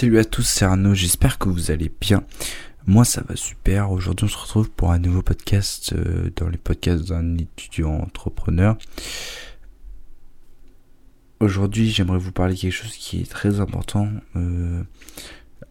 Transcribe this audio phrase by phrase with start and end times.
[0.00, 2.24] Salut à tous, c'est Arnaud, j'espère que vous allez bien.
[2.90, 6.58] Moi ça va super, aujourd'hui on se retrouve pour un nouveau podcast euh, dans les
[6.58, 8.76] podcasts d'un étudiant entrepreneur.
[11.38, 14.82] Aujourd'hui j'aimerais vous parler de quelque chose qui est très important euh,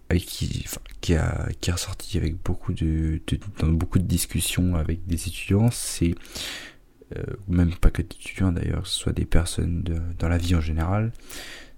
[0.09, 0.65] et qui,
[1.01, 3.19] qui, a, qui est ressorti avec beaucoup de,
[3.59, 6.15] dans beaucoup de discussions avec des étudiants, c'est
[7.17, 9.83] euh, même pas que des étudiants d'ailleurs, ce soit des personnes
[10.17, 11.11] dans la vie en général,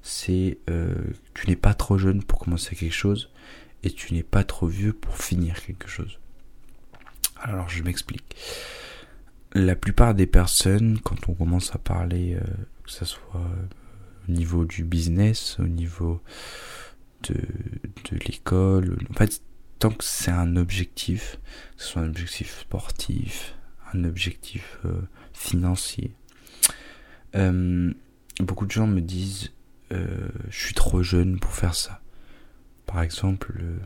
[0.03, 0.93] c'est euh,
[1.34, 3.31] tu n'es pas trop jeune pour commencer quelque chose
[3.84, 6.20] et tu n'es pas trop vieux pour finir quelque chose.
[7.35, 8.35] Alors je m'explique.
[9.54, 12.44] La plupart des personnes, quand on commence à parler, euh,
[12.84, 16.21] que ce soit euh, au niveau du business, au niveau
[17.23, 19.41] de, de l'école, en fait,
[19.79, 21.40] tant que c'est un objectif,
[21.76, 23.55] que ce soit un objectif sportif,
[23.93, 24.79] un objectif
[25.34, 26.13] financier,
[28.43, 29.51] beaucoup de gens me disent
[29.91, 32.01] euh, je suis trop jeune pour faire ça.
[32.91, 33.77] Par exemple, euh,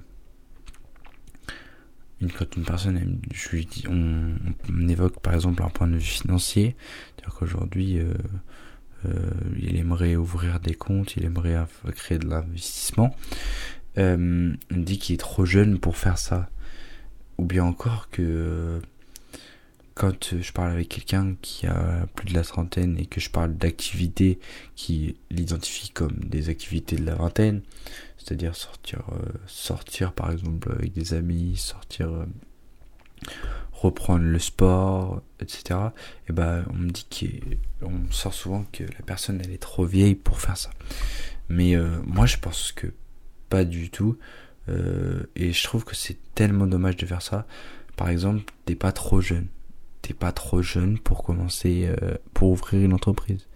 [2.21, 4.35] une, quand une personne, je lui dis, on,
[4.87, 6.75] évoque par exemple un point de vue financier,
[7.15, 8.13] c'est-à-dire qu'aujourd'hui, euh,
[9.57, 11.63] il aimerait ouvrir des comptes, il aimerait
[11.95, 13.15] créer de l'investissement.
[13.97, 16.49] on dit qu'il est trop jeune pour faire ça.
[17.37, 18.81] Ou bien encore que
[19.95, 23.29] quand euh, je parle avec quelqu'un qui a plus de la trentaine et que je
[23.29, 24.39] parle d'activités
[24.75, 27.61] qui l'identifient comme des activités de la vingtaine,
[28.17, 32.25] c'est-à-dire sortir, euh, sortir par exemple avec des amis, sortir, euh,
[33.71, 35.79] reprendre le sport, etc.
[36.27, 37.07] Et ben on me dit
[37.79, 40.71] qu'on sort souvent que la personne elle est trop vieille pour faire ça.
[41.47, 42.87] Mais moi je pense que
[43.49, 44.17] pas du tout.
[44.67, 47.45] et je trouve que c'est tellement dommage de faire ça.
[47.95, 49.47] Par exemple, t'es pas trop jeune
[50.05, 53.47] t'es pas trop jeune pour commencer, euh, pour ouvrir une entreprise.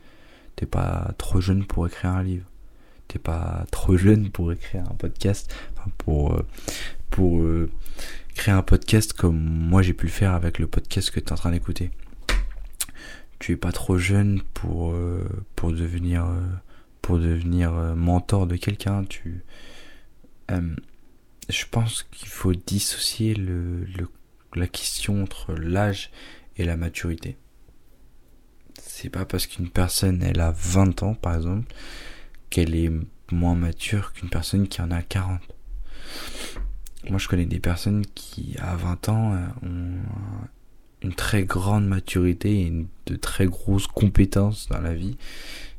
[0.55, 2.47] T'es pas trop jeune pour écrire un livre.
[3.07, 5.53] T'es pas trop jeune pour écrire un podcast.
[5.77, 6.43] Enfin, pour, euh,
[7.11, 7.69] pour euh,
[8.33, 11.31] créer un podcast comme moi j'ai pu le faire avec le podcast que tu es
[11.31, 11.91] en train d'écouter.
[13.37, 14.93] Tu es pas trop jeune pour,
[15.55, 16.27] pour devenir,
[17.01, 19.05] pour devenir mentor de quelqu'un.
[19.05, 19.45] Tu,
[20.49, 24.09] je pense qu'il faut dissocier le, le,
[24.55, 26.11] la question entre l'âge
[26.65, 27.37] la maturité.
[28.81, 31.73] C'est pas parce qu'une personne elle a 20 ans par exemple
[32.49, 32.91] qu'elle est
[33.31, 35.41] moins mature qu'une personne qui en a 40.
[37.09, 40.47] Moi je connais des personnes qui à 20 ans euh, ont
[41.01, 45.17] une très grande maturité et de très grosses compétences dans la vie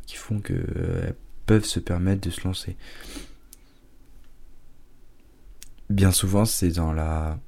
[0.06, 1.12] qui font qu'elles euh,
[1.46, 2.76] peuvent se permettre de se lancer.
[5.90, 7.38] Bien souvent c'est dans la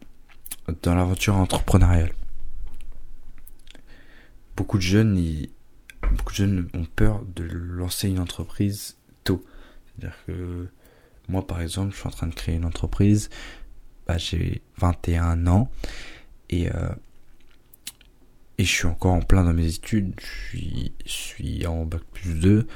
[0.83, 2.13] dans l'aventure entrepreneuriale
[4.57, 5.15] beaucoup de jeunes,
[6.17, 9.45] beaucoup de jeunes ont peur de lancer une entreprise tôt.
[9.87, 10.69] C'est-à-dire que
[11.29, 13.31] moi, par exemple, je suis en train de créer une entreprise.
[14.07, 15.71] Bah, j'ai 21 ans
[16.51, 16.89] et euh,
[18.59, 20.15] et je suis encore en plein dans mes études.
[20.53, 22.67] Je suis, en bac plus 2.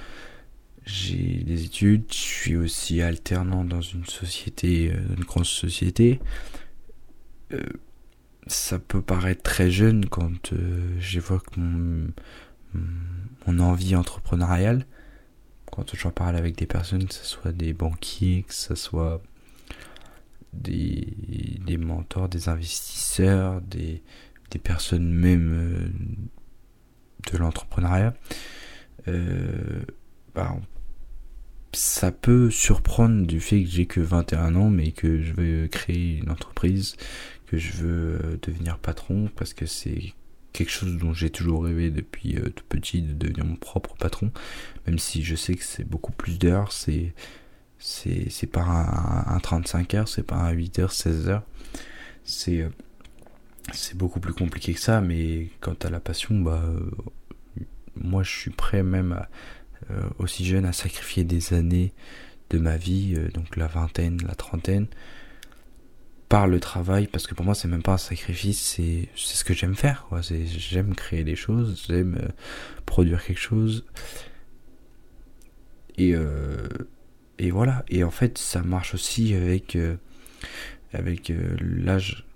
[0.84, 2.04] J'ai des études.
[2.10, 6.20] Je suis aussi alternant dans une société, euh, une grosse société.
[7.52, 7.60] Euh,
[8.46, 12.08] ça peut paraître très jeune quand euh, j'évoque mon,
[13.46, 14.86] mon envie entrepreneuriale.
[15.70, 19.20] Quand j'en parle avec des personnes, que ce soit des banquiers, que ce soit
[20.52, 24.02] des, mentors, des investisseurs, des,
[24.50, 28.14] des personnes même euh, de l'entrepreneuriat,
[29.08, 29.82] euh,
[30.34, 30.56] bah,
[31.72, 36.18] ça peut surprendre du fait que j'ai que 21 ans mais que je veux créer
[36.18, 36.96] une entreprise,
[37.46, 40.14] que je veux euh, devenir patron parce que c'est
[40.52, 44.30] quelque chose dont j'ai toujours rêvé depuis euh, tout petit de devenir mon propre patron.
[44.86, 47.14] Même si je sais que c'est beaucoup plus d'heures c'est
[47.78, 51.42] c'est c'est pas un, 35 heures c'est pas un 8 heures 16 heures.
[52.24, 52.68] C'est euh,
[53.72, 56.62] c'est beaucoup plus compliqué que ça mais quand t'as la passion bah
[57.96, 59.20] moi je suis prêt même
[60.18, 61.92] aussi jeune à sacrifier des années
[62.50, 64.86] de ma vie donc la vingtaine la trentaine
[66.28, 69.54] par le travail parce que pour moi c'est même pas un sacrifice c'est ce que
[69.54, 72.28] j'aime faire j'aime créer des choses j'aime euh,
[72.84, 73.84] produire quelque chose
[75.96, 76.66] et euh,
[77.38, 79.96] et voilà et en fait ça marche aussi avec euh,
[81.60, 82.26] l'âge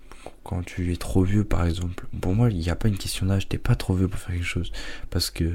[0.43, 2.05] quand tu es trop vieux, par exemple.
[2.19, 3.47] Pour moi, il n'y a pas une question d'âge.
[3.47, 4.71] T'es pas trop vieux pour faire quelque chose.
[5.09, 5.51] Parce que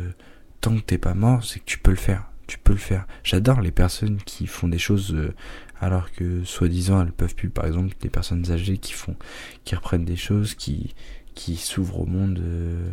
[0.60, 2.30] tant que t'es pas mort, c'est que tu peux le faire.
[2.46, 3.06] Tu peux le faire.
[3.24, 5.34] J'adore les personnes qui font des choses euh,
[5.80, 7.50] alors que soi-disant elles peuvent plus.
[7.50, 9.16] Par exemple, des personnes âgées qui font,
[9.64, 10.94] qui reprennent des choses, qui,
[11.34, 12.90] qui s'ouvrent au monde, euh,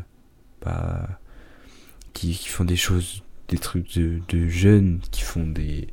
[0.61, 1.19] bah,
[2.13, 5.87] qui, qui font des choses, des trucs de, de jeunes, qui font des,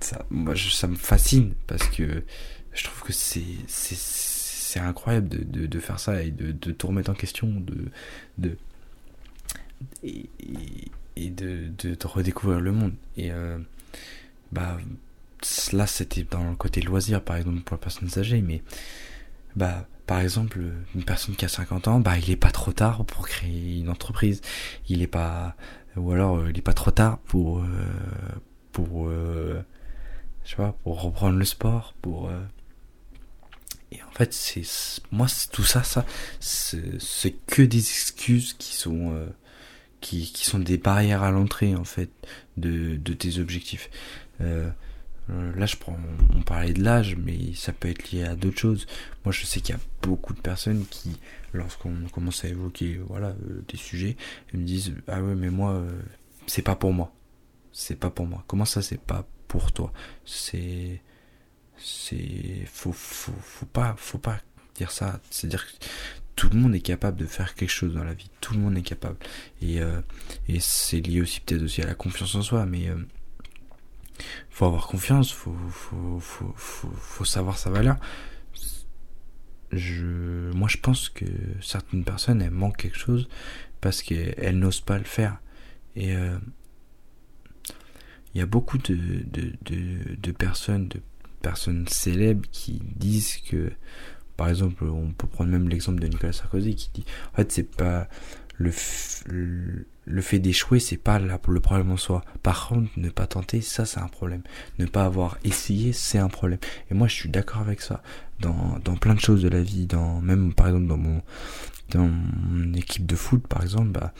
[0.00, 2.24] ça, moi, ça me fascine parce que
[2.72, 7.10] je trouve que c'est, c'est, incroyable de, de, faire ça et de, de tout remettre
[7.10, 7.90] en question, de,
[8.38, 8.56] de
[10.02, 10.28] et
[11.16, 12.94] de, de, de, redécouvrir le monde.
[13.16, 13.58] Et euh,
[14.52, 14.78] bah
[15.72, 18.62] là, c'était dans le côté loisir, par exemple, pour les personnes âgées, mais
[19.56, 20.60] bah par exemple,
[20.94, 23.88] une personne qui a 50 ans, bah il est pas trop tard pour créer une
[23.88, 24.40] entreprise.
[24.88, 25.56] Il est pas,
[25.96, 27.64] ou alors il est pas trop tard pour euh,
[28.72, 29.62] pour euh,
[30.44, 32.40] je sais pas, pour reprendre le sport, pour euh,
[33.92, 34.62] et en fait, c'est
[35.10, 36.06] moi tout ça, ça,
[36.40, 39.26] c'est que des excuses qui sont euh,
[40.02, 42.10] qui, sont des barrières à l'entrée en fait
[42.58, 43.88] de, tes objectifs.
[44.40, 44.68] Euh,
[45.28, 45.96] là, je prends,
[46.36, 48.86] on parlait de l'âge, mais ça peut être lié à d'autres choses.
[49.24, 51.18] Moi, je sais qu'il y a beaucoup de personnes qui,
[51.54, 53.34] lorsqu'on commence à évoquer voilà
[53.68, 54.16] des sujets,
[54.52, 55.82] me disent ah ouais mais moi
[56.46, 57.12] c'est pas pour moi,
[57.72, 58.44] c'est pas pour moi.
[58.46, 59.92] Comment ça c'est pas pour toi?
[60.24, 61.00] C'est
[61.78, 64.38] c'est faut, faut faut pas faut pas
[64.74, 65.20] dire ça.
[65.30, 65.72] C'est dire que
[66.36, 68.30] tout le monde est capable de faire quelque chose dans la vie.
[68.40, 69.16] Tout le monde est capable.
[69.60, 70.00] Et euh,
[70.60, 72.96] c'est lié aussi peut-être aussi à la confiance en soi, mais euh,
[74.50, 75.54] faut avoir confiance, faut
[76.20, 77.96] faut, savoir sa valeur.
[79.70, 81.24] Je moi je pense que
[81.62, 83.28] certaines personnes elles manquent quelque chose
[83.80, 85.40] parce qu'elles n'osent pas le faire.
[85.96, 86.38] Et euh,
[88.34, 91.02] il y a beaucoup de, personnes, de
[91.42, 93.72] personnes célèbres qui disent que,
[94.36, 97.76] par exemple, on peut prendre même l'exemple de Nicolas Sarkozy qui dit, en fait, c'est
[97.76, 98.08] pas
[98.58, 98.72] le,
[100.04, 102.24] le fait d'échouer, c'est pas pour le problème en soi.
[102.42, 104.42] Par contre, ne pas tenter, ça, c'est un problème.
[104.78, 106.58] Ne pas avoir essayé, c'est un problème.
[106.90, 108.02] Et moi, je suis d'accord avec ça.
[108.40, 111.22] Dans, dans plein de choses de la vie, dans, même, par exemple, dans mon,
[111.90, 114.12] dans mon équipe de foot, par exemple, bah,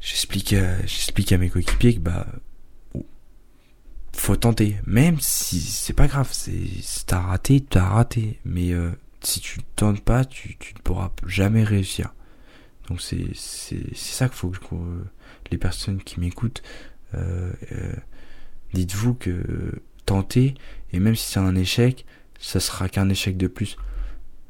[0.00, 2.26] j'explique, j'explique à mes coéquipiers que, bah,
[4.18, 4.76] faut tenter.
[4.86, 6.54] Même si c'est pas grave, c'est
[7.06, 8.40] t'as raté, t'as raté.
[8.44, 12.14] Mais euh, si tu tentes pas, tu, ne pourras jamais réussir.
[12.88, 14.74] Donc c'est ça qu'il faut que
[15.50, 16.62] les personnes qui m'écoutent,
[17.14, 17.92] euh, euh,
[18.72, 20.54] dites-vous que tenter
[20.92, 22.06] et même si c'est un échec,
[22.38, 23.76] ça sera qu'un échec de plus.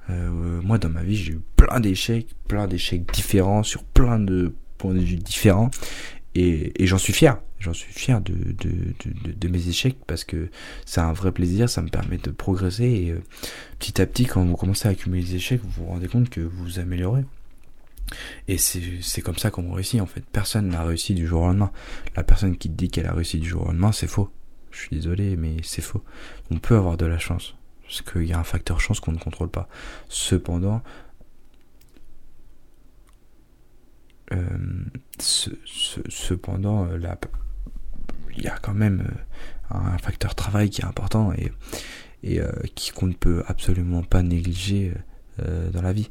[0.08, 4.94] moi dans ma vie j'ai eu plein d'échecs, plein d'échecs différents sur plein de points
[4.94, 5.70] de vue différents
[6.38, 10.48] et, j'en suis fier j'en suis fier de, mes échecs parce que
[10.84, 13.22] c'est un vrai plaisir, ça me permet de progresser et euh,
[13.80, 16.40] petit à petit quand vous commencez à accumuler des échecs, vous vous rendez compte que
[16.40, 17.24] vous vous améliorez.
[18.46, 20.24] Et c'est comme ça qu'on réussit en fait.
[20.32, 21.72] Personne n'a réussi du jour au lendemain.
[22.16, 24.30] La personne qui dit qu'elle a réussi du jour au lendemain, c'est faux.
[24.70, 26.02] Je suis désolé, mais c'est faux.
[26.50, 27.54] On peut avoir de la chance.
[27.82, 29.68] Parce qu'il y a un facteur chance qu'on ne contrôle pas.
[30.08, 30.78] Cependant, euh,
[35.18, 35.50] ce,
[36.08, 36.98] cependant, euh,
[38.38, 39.04] il y a quand même
[39.72, 42.50] euh, un facteur travail qui est important et, euh,
[42.94, 44.92] qu'on ne peut absolument pas négliger
[45.40, 46.08] euh, dans la vie.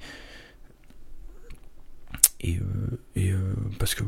[2.40, 2.60] Et,
[3.16, 3.34] et
[3.80, 4.04] parce que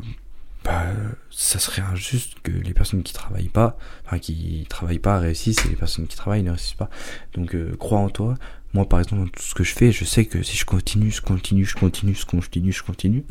[0.64, 0.86] bah,
[1.32, 5.70] ça serait injuste que les personnes qui travaillent pas, enfin qui travaillent pas réussissent et
[5.70, 6.92] les personnes qui travaillent ne réussissent pas.
[7.34, 8.36] Donc crois en toi.
[8.74, 11.10] Moi par exemple dans tout ce que je fais, je sais que si je continue,
[11.10, 13.26] je continue, je continue, je continue, je continue,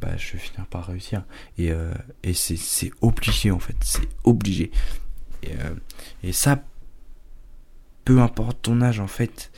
[0.00, 1.24] bah, je vais finir par réussir.
[1.58, 4.70] Et, euh, et c'est obligé en fait, c'est obligé.
[5.42, 5.74] Et, euh,
[6.22, 6.62] et, ça,
[8.04, 9.50] peu importe ton âge en fait,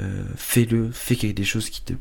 [0.00, 1.92] euh, fais-le, fais quelque des choses qui te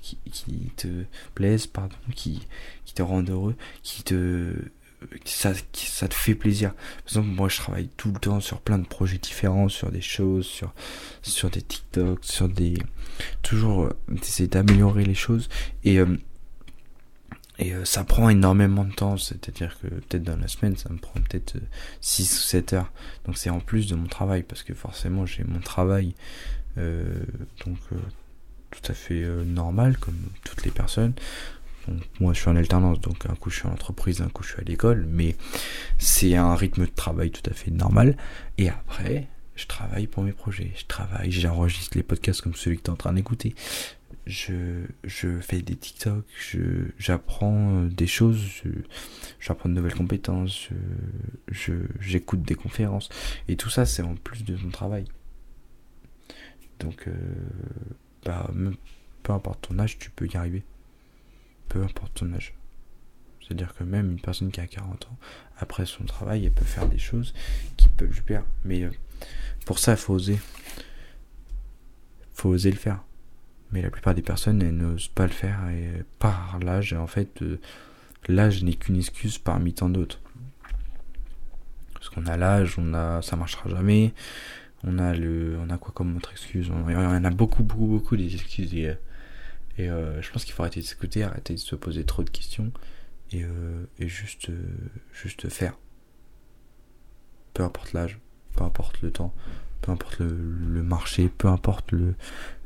[0.00, 0.88] qui, qui te
[1.34, 2.46] plaisent, pardon, qui,
[2.84, 4.54] qui te rendent heureux, qui te
[5.24, 6.74] ça, ça te fait plaisir.
[6.74, 10.00] Par exemple, moi, je travaille tout le temps sur plein de projets différents, sur des
[10.00, 10.72] choses, sur,
[11.22, 12.74] sur des TikTok, sur des,
[13.42, 15.48] toujours, essayer d'améliorer les choses.
[15.82, 15.98] Et,
[17.58, 20.98] et euh, ça prend énormément de temps, c'est-à-dire que peut-être dans la semaine, ça me
[20.98, 21.56] prend peut-être
[22.00, 22.92] 6 euh, ou 7 heures.
[23.26, 26.14] Donc c'est en plus de mon travail, parce que forcément j'ai mon travail,
[26.78, 27.04] euh,
[27.66, 27.78] donc
[28.70, 31.12] tout à fait normal, comme toutes les personnes.
[32.20, 34.52] moi je suis en alternance, donc un coup je suis en entreprise, un coup je
[34.52, 35.36] suis à l'école, mais
[35.98, 38.16] c'est un rythme de travail tout à fait normal.
[38.56, 42.84] Et après, je travaille pour mes projets, je travaille, j'enregistre les podcasts comme celui que
[42.84, 43.54] tu es en train d'écouter,
[44.26, 46.60] je, je fais des TikTok, je,
[46.98, 48.62] j'apprends euh, des choses,
[49.40, 50.68] j'apprends de nouvelles compétences,
[51.50, 53.08] je, j'écoute des conférences.
[53.48, 55.06] Et tout ça, c'est en plus de mon travail.
[56.78, 57.12] Donc, euh,
[58.24, 58.50] bah,
[59.22, 60.62] peu importe ton âge, tu peux y arriver.
[61.68, 62.54] Peu importe ton âge.
[63.40, 65.18] C'est-à-dire que même une personne qui a 40 ans,
[65.58, 67.34] après son travail, elle peut faire des choses
[67.76, 68.44] qui peuvent lui plaire.
[68.64, 68.90] Mais euh,
[69.66, 70.38] pour ça, il faut oser.
[72.34, 73.02] faut oser le faire.
[73.72, 77.58] Mais la plupart des personnes, n'osent pas le faire et par l'âge, en fait, euh,
[78.28, 80.20] l'âge n'est qu'une excuse parmi tant d'autres.
[81.94, 84.12] Parce qu'on a l'âge, on a, ça marchera jamais.
[84.84, 86.66] On a le, on a quoi comme autre excuse?
[86.66, 88.90] Y en a beaucoup, beaucoup, beaucoup des excuses et,
[89.78, 92.72] euh, je pense qu'il faut arrêter de s'écouter, arrêter de se poser trop de questions
[93.30, 94.50] et, euh, juste,
[95.12, 95.78] juste faire.
[97.54, 98.18] Peu importe l'âge,
[98.54, 99.32] peu importe le temps,
[99.80, 102.14] peu importe le, le marché, peu importe le,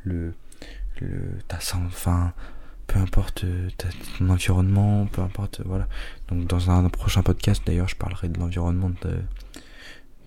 [0.04, 0.32] le,
[1.00, 2.32] le ta enfin
[2.86, 3.68] peu importe euh,
[4.18, 5.88] ton environnement, peu importe, voilà.
[6.28, 8.90] Donc dans un prochain podcast, d'ailleurs, je parlerai de l'environnement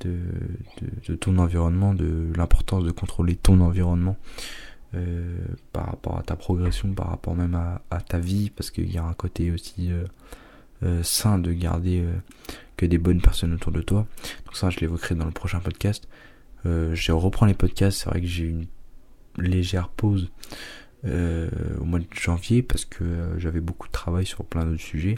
[0.01, 4.17] de, ton environnement, de l'importance de contrôler ton environnement
[4.95, 5.37] euh,
[5.71, 9.03] par rapport à ta progression, par rapport même à, ta vie, parce qu'il y a
[9.03, 10.05] un côté aussi euh,
[10.83, 12.13] euh sain de garder euh,
[12.77, 14.07] que des bonnes personnes autour de toi.
[14.45, 16.07] Donc ça, je l'évoquerai dans le prochain podcast.
[16.65, 18.65] je reprends les podcasts, c'est vrai que j'ai une
[19.41, 20.31] légère pause
[21.05, 24.81] euh, au mois de janvier parce que euh, j'avais beaucoup de travail sur plein d'autres
[24.81, 25.17] sujets.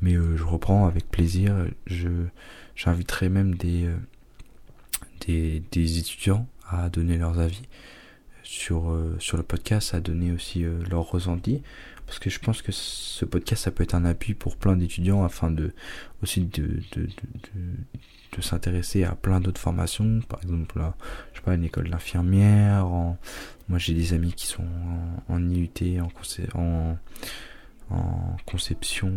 [0.00, 1.66] Mais euh, je reprends avec plaisir.
[1.86, 2.08] Je
[2.76, 3.88] j'inviterai même des,
[5.26, 7.62] des, des étudiants à donner leurs avis
[8.42, 11.62] sur sur le podcast, à donner aussi leurs ressentis
[12.06, 15.24] parce que je pense que ce podcast ça peut être un appui pour plein d'étudiants
[15.24, 15.72] afin de
[16.22, 17.08] aussi de, de, de,
[18.36, 20.80] de s'intéresser à plein d'autres formations par exemple
[21.32, 23.18] je sais pas une école d'infirmière en,
[23.68, 24.64] moi, j'ai des amis qui sont
[25.28, 25.70] en, IUT,
[26.54, 26.96] en,
[27.90, 29.08] en, conception,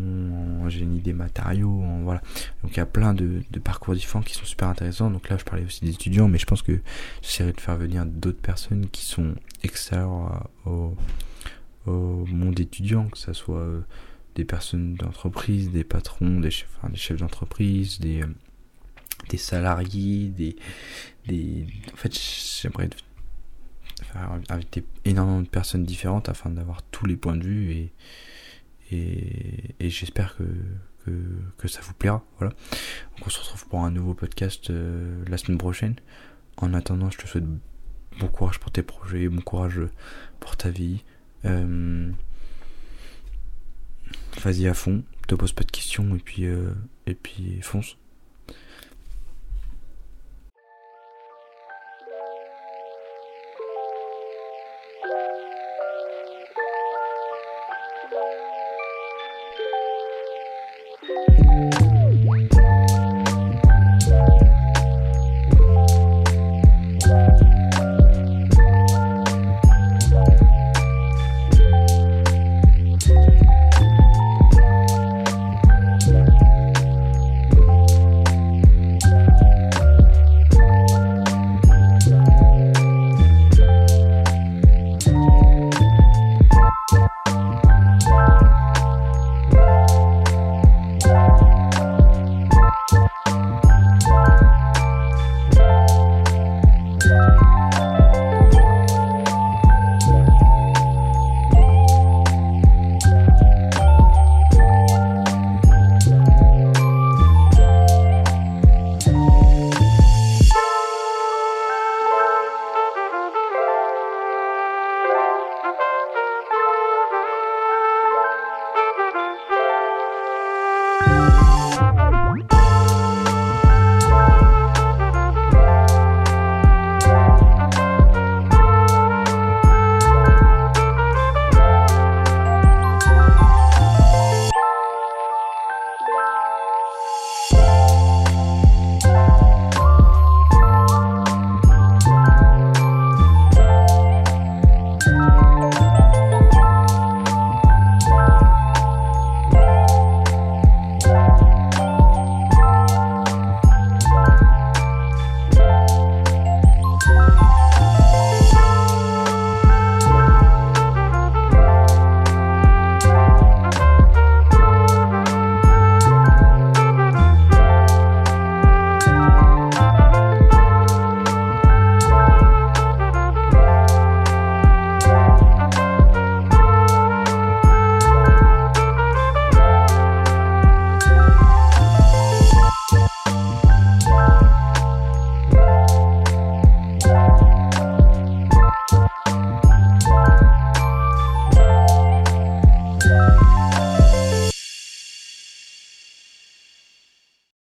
[0.64, 2.22] en génie des matériaux, voilà.
[2.64, 5.12] Donc, il y a plein de, parcours différents qui sont super intéressants.
[5.12, 6.80] Donc là, je parlais aussi des étudiants, mais je pense que
[7.22, 10.96] j'essaierai de faire venir d'autres personnes qui sont extérieures au,
[11.86, 13.82] monde étudiant, que ce soit euh,
[14.36, 20.56] des personnes d'entreprise, des patrons, des chefs, des chefs d'entreprise, des, euh, salariés, des,
[21.92, 22.14] en fait,
[22.62, 22.90] j'aimerais
[24.06, 27.94] faire inviter énormément de personnes différentes afin d'avoir tous les points de vue et,
[28.92, 30.44] et, j'espère que,
[31.58, 32.24] que, ça vous plaira.
[32.40, 32.54] Voilà.
[33.18, 35.96] Donc on se retrouve pour un nouveau podcast euh, la semaine prochaine.
[36.58, 37.46] En attendant, je te souhaite
[38.20, 39.80] bon courage pour tes projets, bon courage
[40.40, 41.04] pour ta vie.
[41.46, 42.12] Euh,
[44.42, 46.74] vas-y à fond, te pose pas de questions et puis, euh,
[47.06, 47.98] et puis fonce.